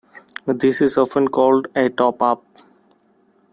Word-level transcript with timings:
This 0.47 0.81
is 0.81 0.97
often 0.97 1.27
called 1.27 1.67
a 1.75 1.87
"top 1.89 2.23
up". 2.23 2.43